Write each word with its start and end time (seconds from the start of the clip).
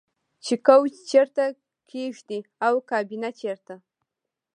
چې 0.45 0.53
کوچ 0.67 0.91
چیرته 1.09 1.45
کیږدئ 1.89 2.39
او 2.65 2.73
کابینه 2.89 3.29
چیرته 3.39 3.75